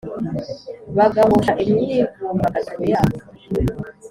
[0.95, 3.15] bagahosha imyivumbagatanyo yabo.